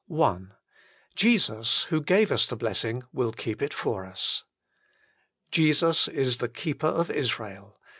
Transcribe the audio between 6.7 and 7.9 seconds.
of Israel.